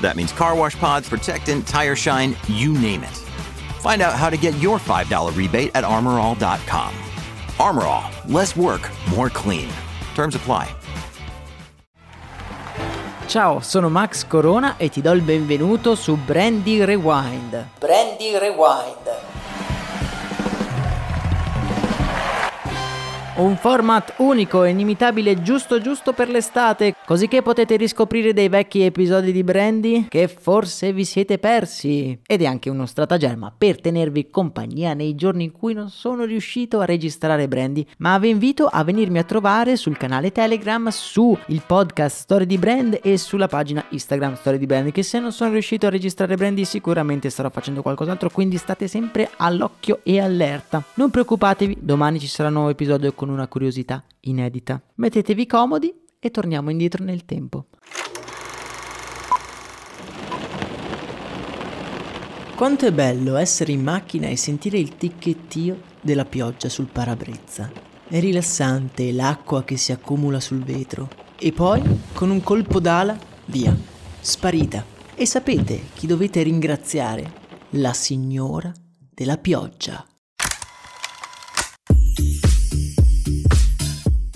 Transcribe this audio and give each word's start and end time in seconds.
That 0.00 0.16
means 0.16 0.32
car 0.32 0.54
wash 0.54 0.76
pods, 0.76 1.08
protectant, 1.08 1.66
tire 1.66 1.96
shine, 1.96 2.36
you 2.48 2.72
name 2.72 3.02
it. 3.02 3.16
Find 3.80 4.02
out 4.02 4.14
how 4.14 4.30
to 4.30 4.36
get 4.36 4.58
your 4.58 4.78
$5 4.78 5.36
rebate 5.36 5.70
at 5.74 5.84
armorall.com. 5.84 6.94
Armorall, 7.58 8.32
less 8.32 8.56
work, 8.56 8.90
more 9.14 9.30
clean. 9.30 9.70
Terms 10.14 10.34
apply. 10.34 10.68
Ciao, 13.30 13.60
sono 13.60 13.88
Max 13.88 14.26
Corona 14.26 14.76
e 14.76 14.88
ti 14.88 15.00
do 15.00 15.12
il 15.12 15.22
benvenuto 15.22 15.94
su 15.94 16.16
Brandy 16.16 16.82
Rewind. 16.84 17.68
Brandy 17.78 18.36
Rewind. 18.36 19.19
Un 23.40 23.56
format 23.56 24.16
unico 24.18 24.64
e 24.64 24.68
inimitabile 24.68 25.40
giusto 25.40 25.80
giusto 25.80 26.12
per 26.12 26.28
l'estate, 26.28 26.94
così 27.06 27.26
che 27.26 27.40
potete 27.40 27.76
riscoprire 27.76 28.34
dei 28.34 28.50
vecchi 28.50 28.82
episodi 28.82 29.32
di 29.32 29.42
Brandy 29.42 30.08
che 30.08 30.28
forse 30.28 30.92
vi 30.92 31.06
siete 31.06 31.38
persi. 31.38 32.20
Ed 32.26 32.42
è 32.42 32.44
anche 32.44 32.68
uno 32.68 32.84
stratagemma 32.84 33.50
per 33.56 33.80
tenervi 33.80 34.28
compagnia 34.28 34.92
nei 34.92 35.14
giorni 35.14 35.44
in 35.44 35.52
cui 35.52 35.72
non 35.72 35.88
sono 35.88 36.24
riuscito 36.24 36.80
a 36.80 36.84
registrare 36.84 37.48
Brandy, 37.48 37.86
ma 37.96 38.18
vi 38.18 38.28
invito 38.28 38.66
a 38.66 38.84
venirmi 38.84 39.16
a 39.16 39.24
trovare 39.24 39.76
sul 39.76 39.96
canale 39.96 40.32
Telegram, 40.32 40.88
su 40.88 41.34
il 41.46 41.62
podcast 41.64 42.18
Story 42.18 42.44
di 42.44 42.58
Brand 42.58 42.98
e 43.02 43.16
sulla 43.16 43.48
pagina 43.48 43.82
Instagram 43.88 44.34
Story 44.34 44.58
di 44.58 44.66
Brand, 44.66 44.92
che 44.92 45.02
se 45.02 45.18
non 45.18 45.32
sono 45.32 45.52
riuscito 45.52 45.86
a 45.86 45.90
registrare 45.90 46.36
Brandy 46.36 46.66
sicuramente 46.66 47.30
starò 47.30 47.48
facendo 47.48 47.80
qualcos'altro, 47.80 48.28
quindi 48.28 48.58
state 48.58 48.86
sempre 48.86 49.30
all'occhio 49.38 50.00
e 50.02 50.20
allerta. 50.20 50.82
Non 50.96 51.08
preoccupatevi, 51.08 51.78
domani 51.80 52.20
ci 52.20 52.26
sarà 52.26 52.48
un 52.48 52.54
nuovo 52.56 52.68
episodio 52.68 53.14
con 53.14 53.28
una 53.32 53.48
curiosità 53.48 54.04
inedita. 54.20 54.82
Mettetevi 54.96 55.46
comodi 55.46 55.94
e 56.18 56.30
torniamo 56.30 56.70
indietro 56.70 57.04
nel 57.04 57.24
tempo. 57.24 57.66
Quanto 62.54 62.84
è 62.84 62.92
bello 62.92 63.36
essere 63.36 63.72
in 63.72 63.82
macchina 63.82 64.28
e 64.28 64.36
sentire 64.36 64.78
il 64.78 64.96
ticchettio 64.96 65.80
della 66.02 66.26
pioggia 66.26 66.68
sul 66.68 66.88
parabrezza. 66.92 67.72
È 68.06 68.20
rilassante 68.20 69.12
l'acqua 69.12 69.64
che 69.64 69.78
si 69.78 69.92
accumula 69.92 70.40
sul 70.40 70.62
vetro. 70.62 71.08
E 71.38 71.52
poi, 71.52 71.82
con 72.12 72.28
un 72.28 72.42
colpo 72.42 72.78
d'ala, 72.78 73.18
via, 73.46 73.74
sparita. 74.20 74.84
E 75.14 75.24
sapete 75.24 75.84
chi 75.94 76.06
dovete 76.06 76.42
ringraziare? 76.42 77.32
La 77.70 77.94
signora 77.94 78.70
della 79.14 79.38
pioggia. 79.38 80.04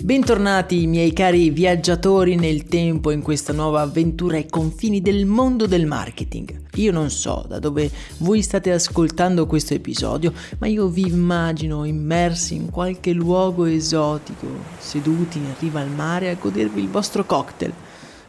Bentornati 0.05 0.85
miei 0.85 1.13
cari 1.13 1.49
viaggiatori 1.49 2.35
nel 2.35 2.65
tempo 2.65 3.09
in 3.09 3.23
questa 3.23 3.53
nuova 3.53 3.81
avventura 3.81 4.35
ai 4.35 4.47
confini 4.47 5.01
del 5.01 5.25
mondo 5.25 5.65
del 5.65 5.87
marketing. 5.87 6.65
Io 6.75 6.91
non 6.91 7.09
so 7.09 7.43
da 7.47 7.57
dove 7.57 7.89
voi 8.19 8.43
state 8.43 8.71
ascoltando 8.71 9.47
questo 9.47 9.73
episodio, 9.73 10.31
ma 10.59 10.67
io 10.67 10.89
vi 10.89 11.07
immagino 11.07 11.85
immersi 11.85 12.53
in 12.53 12.69
qualche 12.69 13.13
luogo 13.13 13.65
esotico, 13.65 14.45
seduti 14.77 15.39
in 15.39 15.55
riva 15.57 15.79
al 15.79 15.89
mare 15.89 16.29
a 16.29 16.35
godervi 16.35 16.81
il 16.81 16.89
vostro 16.89 17.25
cocktail, 17.25 17.73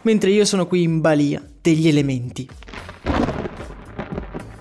mentre 0.00 0.31
io 0.31 0.47
sono 0.47 0.67
qui 0.67 0.83
in 0.83 1.03
balia 1.03 1.47
degli 1.61 1.89
elementi. 1.89 2.49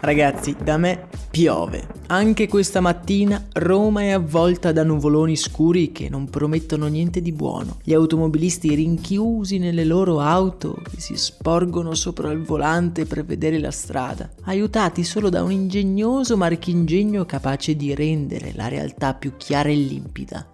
Ragazzi, 0.02 0.54
da 0.62 0.76
me 0.76 1.08
piove. 1.32 1.95
Anche 2.08 2.48
questa 2.48 2.82
mattina 2.82 3.48
Roma 3.54 4.02
è 4.02 4.10
avvolta 4.12 4.72
da 4.72 4.84
nuvoloni 4.84 5.36
scuri 5.36 5.92
che 5.92 6.08
non 6.08 6.30
promettono 6.30 6.86
niente 6.86 7.20
di 7.20 7.32
buono. 7.32 7.80
Gli 7.84 7.96
automobilisti 7.96 8.76
rinchiusi 8.76 9.58
nelle 9.58 9.84
loro 9.86 10.20
auto 10.20 10.80
che 10.84 11.00
si 11.00 11.16
sporgono 11.16 11.96
sopra 11.96 12.30
il 12.30 12.44
volante 12.44 13.06
per 13.06 13.26
vedere 13.26 13.58
la 13.58 13.72
strada, 13.72 14.30
aiutati 14.44 15.04
solo 15.04 15.30
da 15.30 15.42
un 15.42 15.52
ingegnoso 15.52 16.38
marchingegno 16.38 17.26
capace 17.26 17.76
di 17.76 17.96
rendere 17.96 18.54
la 18.54 18.68
realtà 18.68 19.16
più 19.16 19.34
chiara 19.36 19.70
e 19.70 19.76
limpida. 19.76 20.54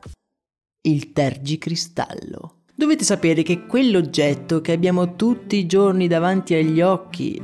Il 0.84 1.12
tergicristallo. 1.12 2.60
Dovete 2.74 3.04
sapere 3.04 3.44
che 3.44 3.68
quell'oggetto 3.68 4.62
che 4.62 4.72
abbiamo 4.72 5.16
tutti 5.16 5.58
i 5.58 5.68
giorni 5.68 6.08
davanti 6.08 6.56
agli 6.56 6.82
occhi 6.82 7.40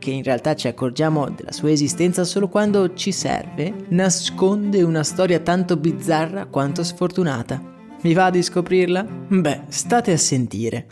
che 0.00 0.10
in 0.10 0.24
realtà 0.24 0.56
ci 0.56 0.66
accorgiamo 0.66 1.30
della 1.30 1.52
sua 1.52 1.70
esistenza 1.70 2.24
solo 2.24 2.48
quando 2.48 2.94
ci 2.94 3.12
serve, 3.12 3.72
nasconde 3.90 4.82
una 4.82 5.04
storia 5.04 5.38
tanto 5.38 5.76
bizzarra 5.76 6.46
quanto 6.46 6.82
sfortunata. 6.82 7.62
Vi 8.02 8.12
va 8.14 8.30
di 8.30 8.42
scoprirla? 8.42 9.06
Beh, 9.28 9.60
state 9.68 10.10
a 10.10 10.16
sentire. 10.16 10.86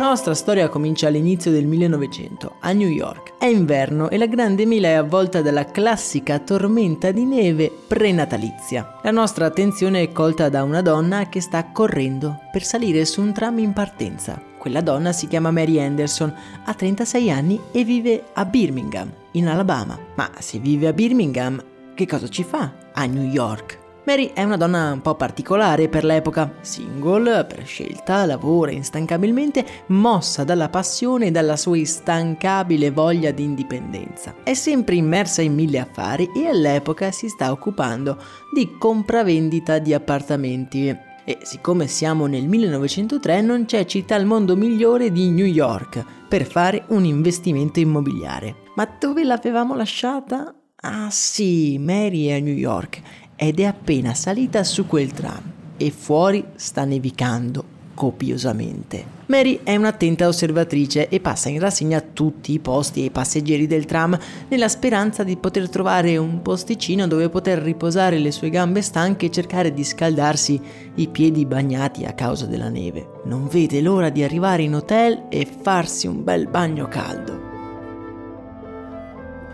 La 0.00 0.06
nostra 0.06 0.32
storia 0.32 0.70
comincia 0.70 1.08
all'inizio 1.08 1.50
del 1.50 1.66
1900, 1.66 2.56
a 2.60 2.72
New 2.72 2.88
York. 2.88 3.34
È 3.38 3.44
inverno 3.44 4.08
e 4.08 4.16
la 4.16 4.24
grande 4.26 4.64
mela 4.64 4.88
è 4.88 4.92
avvolta 4.92 5.42
dalla 5.42 5.66
classica 5.66 6.38
tormenta 6.38 7.10
di 7.10 7.26
neve 7.26 7.70
prenatalizia. 7.86 8.98
La 9.02 9.10
nostra 9.10 9.44
attenzione 9.44 10.00
è 10.00 10.10
colta 10.10 10.48
da 10.48 10.62
una 10.62 10.80
donna 10.80 11.28
che 11.28 11.42
sta 11.42 11.66
correndo 11.70 12.40
per 12.50 12.64
salire 12.64 13.04
su 13.04 13.20
un 13.20 13.34
tram 13.34 13.58
in 13.58 13.74
partenza. 13.74 14.49
Quella 14.60 14.82
donna 14.82 15.12
si 15.12 15.26
chiama 15.26 15.50
Mary 15.50 15.80
Anderson, 15.80 16.30
ha 16.66 16.74
36 16.74 17.30
anni 17.30 17.58
e 17.72 17.82
vive 17.82 18.24
a 18.34 18.44
Birmingham, 18.44 19.10
in 19.32 19.48
Alabama. 19.48 19.98
Ma 20.16 20.30
se 20.38 20.58
vive 20.58 20.86
a 20.86 20.92
Birmingham, 20.92 21.64
che 21.94 22.06
cosa 22.06 22.28
ci 22.28 22.44
fa 22.44 22.70
a 22.92 23.06
New 23.06 23.24
York? 23.24 23.78
Mary 24.04 24.32
è 24.34 24.42
una 24.42 24.58
donna 24.58 24.92
un 24.92 25.00
po' 25.00 25.14
particolare 25.14 25.88
per 25.88 26.04
l'epoca, 26.04 26.52
single, 26.60 27.46
per 27.46 27.64
scelta, 27.64 28.26
lavora 28.26 28.70
instancabilmente, 28.70 29.64
mossa 29.86 30.44
dalla 30.44 30.68
passione 30.68 31.26
e 31.26 31.30
dalla 31.30 31.56
sua 31.56 31.78
instancabile 31.78 32.90
voglia 32.90 33.30
di 33.30 33.44
indipendenza. 33.44 34.34
È 34.42 34.52
sempre 34.52 34.96
immersa 34.96 35.40
in 35.40 35.54
mille 35.54 35.78
affari 35.78 36.28
e 36.36 36.48
all'epoca 36.48 37.10
si 37.12 37.28
sta 37.28 37.50
occupando 37.50 38.18
di 38.52 38.76
compravendita 38.78 39.78
di 39.78 39.94
appartamenti. 39.94 41.08
E 41.24 41.38
siccome 41.42 41.86
siamo 41.86 42.26
nel 42.26 42.46
1903 42.46 43.40
non 43.42 43.64
c'è 43.64 43.84
città 43.84 44.14
al 44.14 44.24
mondo 44.24 44.56
migliore 44.56 45.12
di 45.12 45.30
New 45.30 45.46
York 45.46 46.04
per 46.28 46.46
fare 46.46 46.84
un 46.88 47.04
investimento 47.04 47.80
immobiliare. 47.80 48.56
Ma 48.74 48.88
dove 48.98 49.24
l'avevamo 49.24 49.74
lasciata? 49.74 50.54
Ah 50.82 51.10
sì, 51.10 51.78
Mary 51.78 52.26
è 52.26 52.34
a 52.34 52.40
New 52.40 52.54
York 52.54 53.00
ed 53.36 53.60
è 53.60 53.64
appena 53.64 54.14
salita 54.14 54.64
su 54.64 54.86
quel 54.86 55.12
tram 55.12 55.42
e 55.76 55.90
fuori 55.90 56.44
sta 56.56 56.84
nevicando 56.84 57.78
copiosamente. 58.00 59.18
Mary 59.26 59.60
è 59.62 59.76
un'attenta 59.76 60.26
osservatrice 60.26 61.10
e 61.10 61.20
passa 61.20 61.50
in 61.50 61.60
rassegna 61.60 62.00
tutti 62.00 62.50
i 62.54 62.58
posti 62.58 63.02
e 63.02 63.04
i 63.04 63.10
passeggeri 63.10 63.66
del 63.66 63.84
tram 63.84 64.18
nella 64.48 64.68
speranza 64.68 65.22
di 65.22 65.36
poter 65.36 65.68
trovare 65.68 66.16
un 66.16 66.40
posticino 66.40 67.06
dove 67.06 67.28
poter 67.28 67.58
riposare 67.58 68.16
le 68.18 68.32
sue 68.32 68.48
gambe 68.48 68.80
stanche 68.80 69.26
e 69.26 69.30
cercare 69.30 69.74
di 69.74 69.84
scaldarsi 69.84 70.58
i 70.94 71.08
piedi 71.08 71.44
bagnati 71.44 72.06
a 72.06 72.14
causa 72.14 72.46
della 72.46 72.70
neve. 72.70 73.20
Non 73.26 73.48
vede 73.48 73.82
l'ora 73.82 74.08
di 74.08 74.22
arrivare 74.22 74.62
in 74.62 74.76
hotel 74.76 75.26
e 75.28 75.46
farsi 75.46 76.06
un 76.06 76.24
bel 76.24 76.48
bagno 76.48 76.88
caldo. 76.88 77.39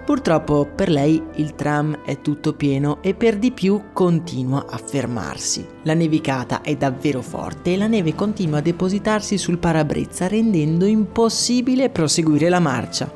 Purtroppo 0.07 0.69
per 0.73 0.89
lei 0.89 1.21
il 1.35 1.57
tram 1.57 2.05
è 2.05 2.21
tutto 2.21 2.53
pieno 2.53 3.03
e 3.03 3.15
per 3.15 3.39
di 3.39 3.51
più 3.51 3.87
continua 3.93 4.67
a 4.71 4.77
fermarsi. 4.77 5.67
La 5.83 5.95
nevicata 5.95 6.61
è 6.61 6.77
davvero 6.77 7.21
forte 7.23 7.73
e 7.73 7.77
la 7.77 7.89
neve 7.89 8.15
continua 8.15 8.59
a 8.59 8.63
depositarsi 8.63 9.37
sul 9.37 9.59
parabrezza 9.59 10.29
rendendo 10.29 10.85
impossibile 10.85 11.91
proseguire 11.91 12.49
la 12.49 12.61
marcia. 12.61 13.13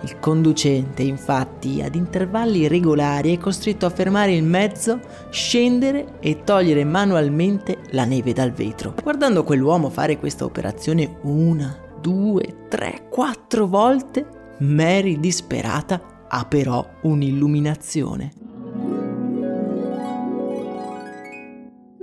Il 0.00 0.18
conducente, 0.18 1.04
infatti, 1.04 1.80
ad 1.80 1.94
intervalli 1.94 2.66
regolari 2.66 3.36
è 3.36 3.38
costretto 3.38 3.86
a 3.86 3.90
fermare 3.90 4.34
il 4.34 4.42
mezzo, 4.42 4.98
scendere 5.30 6.14
e 6.18 6.42
togliere 6.42 6.82
manualmente 6.82 7.78
la 7.90 8.04
neve 8.04 8.32
dal 8.32 8.50
vetro. 8.50 8.94
Guardando 9.00 9.44
quell'uomo 9.44 9.90
fare 9.90 10.18
questa 10.18 10.44
operazione 10.44 11.18
una, 11.22 11.78
due, 12.00 12.66
tre, 12.68 13.06
quattro 13.08 13.68
volte, 13.68 14.26
Mary 14.58 15.20
disperata 15.20 16.11
ha 16.34 16.46
però 16.46 16.86
un'illuminazione. 17.02 18.32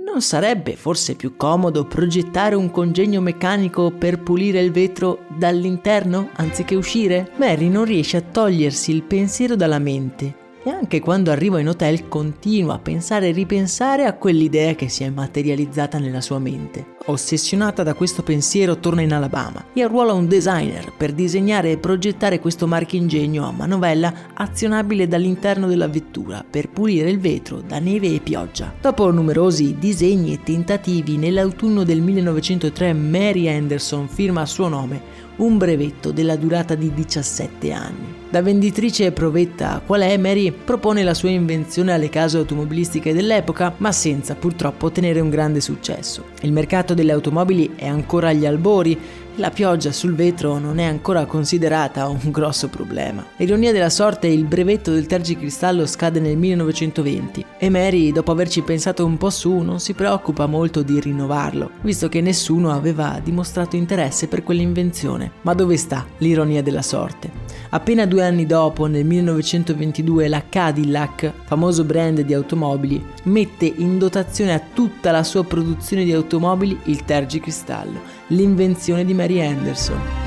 Non 0.04 0.22
sarebbe 0.22 0.76
forse 0.76 1.14
più 1.14 1.36
comodo 1.36 1.84
progettare 1.84 2.54
un 2.54 2.70
congegno 2.70 3.20
meccanico 3.20 3.90
per 3.90 4.20
pulire 4.20 4.60
il 4.60 4.70
vetro 4.70 5.20
dall'interno 5.36 6.30
anziché 6.34 6.74
uscire? 6.74 7.32
Mary 7.36 7.68
non 7.68 7.84
riesce 7.84 8.16
a 8.18 8.22
togliersi 8.22 8.92
il 8.92 9.02
pensiero 9.02 9.56
dalla 9.56 9.78
mente 9.78 10.48
e 10.62 10.70
anche 10.70 11.00
quando 11.00 11.30
arriva 11.30 11.58
in 11.58 11.68
hotel 11.68 12.06
continua 12.06 12.74
a 12.74 12.78
pensare 12.78 13.28
e 13.28 13.32
ripensare 13.32 14.04
a 14.04 14.14
quell'idea 14.14 14.74
che 14.74 14.88
si 14.88 15.04
è 15.04 15.10
materializzata 15.10 15.98
nella 15.98 16.20
sua 16.20 16.38
mente. 16.38 16.98
Ossessionata 17.06 17.82
da 17.82 17.94
questo 17.94 18.22
pensiero 18.22 18.76
torna 18.78 19.00
in 19.00 19.14
Alabama 19.14 19.64
e 19.72 19.82
arruola 19.82 20.12
un 20.12 20.28
designer 20.28 20.92
per 20.94 21.12
disegnare 21.12 21.70
e 21.70 21.78
progettare 21.78 22.38
questo 22.40 22.66
marchingegno 22.66 23.46
a 23.46 23.52
manovella 23.52 24.12
azionabile 24.34 25.08
dall'interno 25.08 25.66
della 25.66 25.88
vettura 25.88 26.44
per 26.48 26.68
pulire 26.68 27.08
il 27.08 27.18
vetro 27.18 27.62
da 27.62 27.78
neve 27.78 28.14
e 28.14 28.20
pioggia. 28.20 28.74
Dopo 28.78 29.10
numerosi 29.10 29.76
disegni 29.78 30.34
e 30.34 30.42
tentativi, 30.42 31.16
nell'autunno 31.16 31.84
del 31.84 32.02
1903 32.02 32.92
Mary 32.92 33.48
Anderson 33.48 34.06
firma 34.06 34.42
a 34.42 34.46
suo 34.46 34.68
nome 34.68 35.28
un 35.40 35.56
brevetto 35.56 36.12
della 36.12 36.36
durata 36.36 36.74
di 36.74 36.92
17 36.92 37.72
anni. 37.72 38.18
Da 38.30 38.42
venditrice 38.42 39.10
provetta 39.10 39.82
qual 39.84 40.02
è, 40.02 40.16
Mary 40.16 40.52
propone 40.52 41.02
la 41.02 41.14
sua 41.14 41.30
invenzione 41.30 41.92
alle 41.92 42.08
case 42.08 42.36
automobilistiche 42.36 43.12
dell'epoca, 43.12 43.74
ma 43.78 43.90
senza 43.90 44.34
purtroppo 44.34 44.86
ottenere 44.86 45.18
un 45.20 45.30
grande 45.30 45.60
successo. 45.60 46.26
Il 46.42 46.52
mercato 46.52 46.89
delle 46.94 47.12
automobili 47.12 47.72
è 47.76 47.86
ancora 47.86 48.28
agli 48.28 48.46
albori 48.46 48.98
la 49.36 49.50
pioggia 49.50 49.90
sul 49.90 50.14
vetro 50.14 50.58
non 50.58 50.78
è 50.78 50.84
ancora 50.84 51.24
considerata 51.24 52.06
un 52.08 52.30
grosso 52.30 52.68
problema. 52.68 53.24
Ironia 53.38 53.72
della 53.72 53.88
sorte, 53.88 54.26
il 54.26 54.44
brevetto 54.44 54.92
del 54.92 55.06
tergicristallo 55.06 55.86
scade 55.86 56.20
nel 56.20 56.36
1920 56.36 57.46
e 57.56 57.70
Mary, 57.70 58.12
dopo 58.12 58.32
averci 58.32 58.60
pensato 58.60 59.04
un 59.04 59.16
po' 59.16 59.30
su, 59.30 59.58
non 59.58 59.80
si 59.80 59.94
preoccupa 59.94 60.44
molto 60.44 60.82
di 60.82 61.00
rinnovarlo, 61.00 61.70
visto 61.80 62.08
che 62.08 62.20
nessuno 62.20 62.70
aveva 62.72 63.18
dimostrato 63.22 63.76
interesse 63.76 64.28
per 64.28 64.42
quell'invenzione. 64.42 65.30
Ma 65.40 65.54
dove 65.54 65.78
sta 65.78 66.04
l'ironia 66.18 66.62
della 66.62 66.82
sorte? 66.82 67.39
Appena 67.72 68.04
due 68.04 68.24
anni 68.24 68.46
dopo, 68.46 68.86
nel 68.86 69.04
1922, 69.04 70.26
la 70.26 70.42
Cadillac, 70.48 71.32
famoso 71.44 71.84
brand 71.84 72.20
di 72.20 72.34
automobili, 72.34 73.00
mette 73.24 73.64
in 73.64 73.96
dotazione 73.96 74.52
a 74.52 74.60
tutta 74.60 75.12
la 75.12 75.22
sua 75.22 75.44
produzione 75.44 76.02
di 76.02 76.12
automobili 76.12 76.76
il 76.84 77.04
tergicristallo 77.04 78.18
l'invenzione 78.30 79.04
di 79.04 79.14
Mary 79.14 79.40
Anderson. 79.40 80.19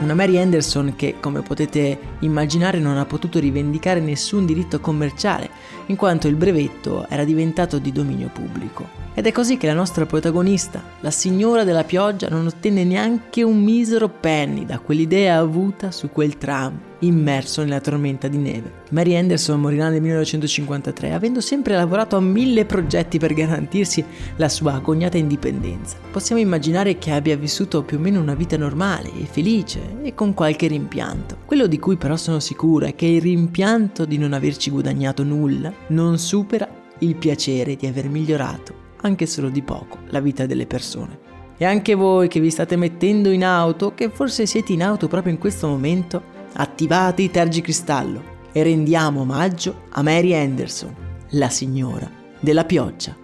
Una 0.00 0.14
Mary 0.14 0.38
Anderson 0.38 0.94
che, 0.96 1.16
come 1.20 1.42
potete 1.42 1.98
immaginare, 2.20 2.78
non 2.78 2.96
ha 2.96 3.04
potuto 3.04 3.38
rivendicare 3.38 4.00
nessun 4.00 4.46
diritto 4.46 4.80
commerciale, 4.80 5.50
in 5.86 5.96
quanto 5.96 6.26
il 6.26 6.36
brevetto 6.36 7.06
era 7.08 7.22
diventato 7.22 7.78
di 7.78 7.92
dominio 7.92 8.30
pubblico. 8.32 8.88
Ed 9.12 9.26
è 9.26 9.32
così 9.32 9.58
che 9.58 9.66
la 9.66 9.74
nostra 9.74 10.06
protagonista, 10.06 10.82
la 11.00 11.10
signora 11.10 11.64
della 11.64 11.84
pioggia, 11.84 12.28
non 12.28 12.46
ottenne 12.46 12.82
neanche 12.84 13.42
un 13.42 13.62
misero 13.62 14.08
penny 14.08 14.64
da 14.64 14.78
quell'idea 14.78 15.36
avuta 15.36 15.90
su 15.90 16.08
quel 16.10 16.38
tram 16.38 16.89
immerso 17.00 17.62
nella 17.62 17.80
tormenta 17.80 18.28
di 18.28 18.38
neve. 18.38 18.72
Mary 18.90 19.16
Anderson 19.16 19.60
morirà 19.60 19.88
nel 19.88 20.00
1953, 20.00 21.12
avendo 21.12 21.40
sempre 21.40 21.74
lavorato 21.74 22.16
a 22.16 22.20
mille 22.20 22.64
progetti 22.64 23.18
per 23.18 23.34
garantirsi 23.34 24.04
la 24.36 24.48
sua 24.48 24.74
agognata 24.74 25.18
indipendenza. 25.18 25.96
Possiamo 26.10 26.40
immaginare 26.40 26.98
che 26.98 27.10
abbia 27.10 27.36
vissuto 27.36 27.82
più 27.82 27.98
o 27.98 28.00
meno 28.00 28.20
una 28.20 28.34
vita 28.34 28.56
normale 28.56 29.10
e 29.20 29.24
felice 29.24 29.96
e 30.02 30.14
con 30.14 30.34
qualche 30.34 30.66
rimpianto. 30.66 31.38
Quello 31.44 31.66
di 31.66 31.78
cui 31.78 31.96
però 31.96 32.16
sono 32.16 32.40
sicura 32.40 32.86
è 32.86 32.94
che 32.94 33.06
il 33.06 33.20
rimpianto 33.20 34.04
di 34.04 34.18
non 34.18 34.32
averci 34.32 34.70
guadagnato 34.70 35.22
nulla 35.22 35.72
non 35.88 36.18
supera 36.18 36.68
il 36.98 37.16
piacere 37.16 37.76
di 37.76 37.86
aver 37.86 38.08
migliorato 38.08 38.88
anche 39.02 39.26
solo 39.26 39.48
di 39.48 39.62
poco, 39.62 39.98
la 40.08 40.20
vita 40.20 40.46
delle 40.46 40.66
persone. 40.66 41.28
E 41.56 41.64
anche 41.66 41.94
voi 41.94 42.28
che 42.28 42.40
vi 42.40 42.50
state 42.50 42.76
mettendo 42.76 43.30
in 43.30 43.44
auto, 43.44 43.94
che 43.94 44.08
forse 44.08 44.46
siete 44.46 44.72
in 44.72 44.82
auto 44.82 45.08
proprio 45.08 45.32
in 45.32 45.38
questo 45.38 45.68
momento, 45.68 46.22
attivate 46.54 47.22
i 47.22 47.30
tergicristallo 47.30 48.38
e 48.52 48.62
rendiamo 48.62 49.20
omaggio 49.20 49.82
a 49.90 50.02
Mary 50.02 50.34
Anderson, 50.34 50.94
la 51.30 51.48
signora 51.48 52.10
della 52.40 52.64
pioggia. 52.64 53.16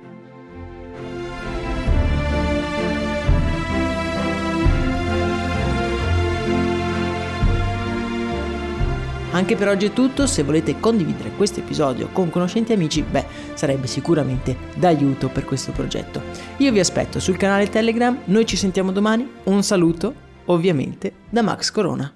Anche 9.37 9.55
per 9.55 9.69
oggi 9.69 9.85
è 9.85 9.93
tutto, 9.93 10.27
se 10.27 10.43
volete 10.45 10.81
condividere 10.81 11.33
questo 11.33 11.61
episodio 11.61 12.09
con 12.11 12.31
conoscenti 12.31 12.73
e 12.73 12.75
amici, 12.75 13.03
beh, 13.03 13.27
sarebbe 13.53 13.87
sicuramente 13.87 14.57
d'aiuto 14.77 15.29
per 15.29 15.45
questo 15.45 15.73
progetto. 15.73 16.23
Io 16.59 16.73
vi 16.73 16.81
aspetto 16.81 17.21
sul 17.21 17.37
canale 17.37 17.69
Telegram, 17.69 18.19
noi 18.25 18.47
ci 18.47 18.57
sentiamo 18.57 18.93
domani, 18.93 19.29
un 19.45 19.63
saluto 19.63 20.15
ovviamente 20.47 21.13
da 21.29 21.43
Max 21.43 21.71
Corona. 21.71 22.11